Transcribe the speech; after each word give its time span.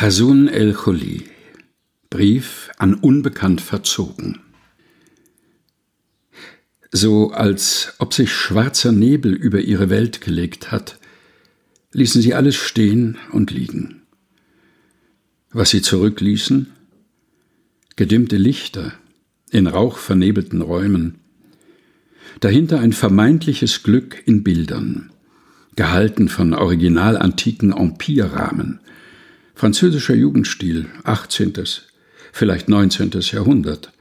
Hasun 0.00 0.48
el-Kholi 0.48 1.24
Brief 2.08 2.70
an 2.78 2.94
Unbekannt 2.94 3.60
verzogen 3.60 4.40
So 6.90 7.32
als 7.32 7.96
ob 7.98 8.14
sich 8.14 8.32
schwarzer 8.32 8.92
Nebel 8.92 9.34
über 9.34 9.60
ihre 9.60 9.90
Welt 9.90 10.22
gelegt 10.22 10.72
hat, 10.72 10.98
ließen 11.92 12.22
sie 12.22 12.32
alles 12.32 12.56
stehen 12.56 13.18
und 13.32 13.50
liegen. 13.50 14.00
Was 15.50 15.68
sie 15.68 15.82
zurückließen? 15.82 16.68
Gedimmte 17.96 18.38
Lichter 18.38 18.94
in 19.50 19.66
rauchvernebelten 19.66 20.62
Räumen, 20.62 21.16
dahinter 22.40 22.80
ein 22.80 22.94
vermeintliches 22.94 23.82
Glück 23.82 24.22
in 24.24 24.44
Bildern, 24.44 25.12
gehalten 25.76 26.30
von 26.30 26.54
original 26.54 27.18
antiken 27.18 27.74
Empirrahmen, 27.74 28.80
französischer 29.60 30.14
Jugendstil, 30.14 30.86
18., 31.04 31.52
vielleicht 32.32 32.70
19. 32.70 33.10
Jahrhundert, 33.20 33.92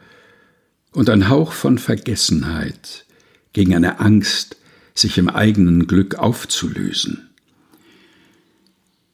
und 0.93 1.09
ein 1.09 1.27
Hauch 1.27 1.51
von 1.51 1.77
Vergessenheit 1.77 3.05
gegen 3.51 3.75
eine 3.75 3.99
Angst, 3.99 4.55
sich 4.95 5.17
im 5.17 5.27
eigenen 5.27 5.85
Glück 5.85 6.15
aufzulösen. 6.15 7.29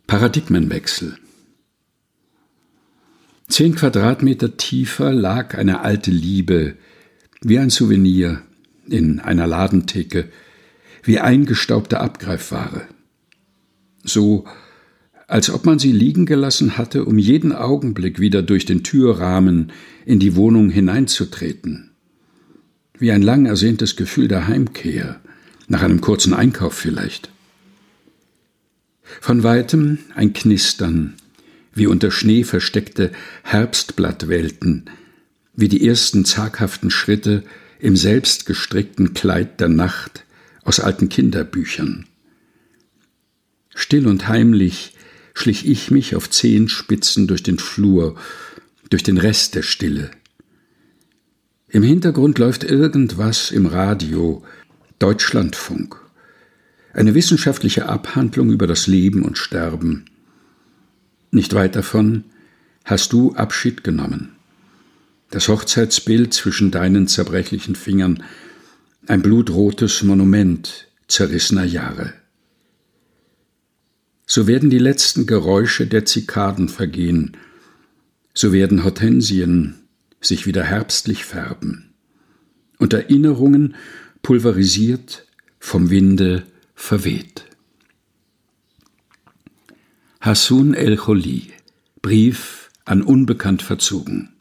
Paradigmenwechsel. 0.05 1.17
Zehn 3.47 3.73
Quadratmeter 3.73 4.55
tiefer 4.55 5.13
lag 5.13 5.55
eine 5.55 5.79
alte 5.79 6.11
Liebe, 6.11 6.77
wie 7.41 7.57
ein 7.57 7.71
Souvenir 7.71 8.43
in 8.87 9.19
einer 9.19 9.47
Ladentheke, 9.47 10.29
wie 11.01 11.19
eingestaubte 11.19 12.01
Abgreifware. 12.01 12.87
So 14.03 14.45
als 15.27 15.49
ob 15.49 15.65
man 15.65 15.79
sie 15.79 15.91
liegen 15.91 16.25
gelassen 16.25 16.77
hatte, 16.77 17.05
um 17.05 17.17
jeden 17.17 17.51
Augenblick 17.51 18.19
wieder 18.19 18.41
durch 18.43 18.65
den 18.65 18.83
Türrahmen 18.83 19.71
in 20.05 20.19
die 20.19 20.35
Wohnung 20.35 20.69
hineinzutreten. 20.69 21.91
Wie 22.97 23.11
ein 23.11 23.21
lang 23.21 23.45
ersehntes 23.45 23.95
Gefühl 23.95 24.27
der 24.27 24.47
Heimkehr, 24.47 25.19
nach 25.67 25.81
einem 25.81 26.01
kurzen 26.01 26.33
Einkauf 26.33 26.73
vielleicht. 26.73 27.29
Von 29.21 29.43
weitem 29.43 29.99
ein 30.15 30.33
Knistern, 30.33 31.15
wie 31.73 31.87
unter 31.87 32.11
Schnee 32.11 32.43
versteckte 32.43 33.11
Herbstblattwelten, 33.43 34.85
wie 35.55 35.67
die 35.67 35.85
ersten 35.85 36.25
zaghaften 36.25 36.91
Schritte 36.91 37.43
im 37.79 37.95
selbstgestrickten 37.95 39.13
Kleid 39.13 39.59
der 39.59 39.69
Nacht 39.69 40.25
aus 40.63 40.79
alten 40.79 41.09
Kinderbüchern. 41.09 42.05
Still 43.73 44.07
und 44.07 44.27
heimlich 44.27 44.93
schlich 45.35 45.67
ich 45.67 45.91
mich 45.91 46.15
auf 46.15 46.29
Zehenspitzen 46.31 47.27
durch 47.27 47.43
den 47.43 47.59
Flur, 47.59 48.15
durch 48.89 49.03
den 49.03 49.17
Rest 49.17 49.53
der 49.53 49.61
Stille. 49.61 50.09
Im 51.67 51.83
Hintergrund 51.83 52.39
läuft 52.39 52.63
irgendwas 52.63 53.51
im 53.51 53.65
Radio, 53.67 54.43
Deutschlandfunk. 54.97 55.97
Eine 56.93 57.13
wissenschaftliche 57.13 57.89
Abhandlung 57.89 58.49
über 58.49 58.65
das 58.65 58.87
Leben 58.87 59.23
und 59.23 59.37
Sterben. 59.37 60.05
Nicht 61.31 61.53
weit 61.53 61.75
davon 61.75 62.23
hast 62.85 63.11
du 63.11 63.35
Abschied 63.35 63.83
genommen. 63.83 64.31
Das 65.31 65.49
Hochzeitsbild 65.49 66.33
zwischen 66.33 66.71
deinen 66.71 67.07
zerbrechlichen 67.07 67.75
Fingern, 67.75 68.23
ein 69.07 69.21
blutrotes 69.21 70.01
Monument 70.01 70.87
zerrissener 71.07 71.65
Jahre 71.65 72.13
so 74.35 74.47
werden 74.47 74.69
die 74.69 74.79
letzten 74.79 75.27
Geräusche 75.27 75.87
der 75.87 76.03
Zikaden 76.03 76.67
vergehen, 76.67 77.37
so 78.33 78.51
werden 78.51 78.83
Hortensien 78.83 79.75
sich 80.19 80.45
wieder 80.45 80.61
herbstlich 80.61 81.23
färben. 81.23 81.93
Und 82.77 82.91
Erinnerungen 82.91 83.75
pulverisiert 84.23 85.25
vom 85.57 85.89
Winde 85.89 86.43
verweht. 86.73 87.45
Hassun 90.19 90.73
el-Kholi 90.73 91.53
Brief 92.01 92.71
an 92.83 93.03
Unbekannt 93.03 93.61
verzogen. 93.61 94.33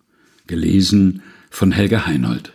Gelesen 0.48 1.22
von 1.50 1.70
Helga 1.70 2.04
Heinold. 2.04 2.52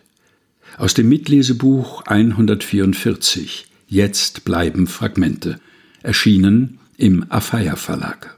Aus 0.78 0.94
dem 0.94 1.08
Mitlesebuch 1.08 2.02
144 2.06 3.68
Jetzt 3.88 4.44
bleiben 4.44 4.88
Fragmente. 4.88 5.62
Erschienen 6.04 6.80
im 7.00 7.26
Afeier 7.30 7.78
Verlag 7.78 8.36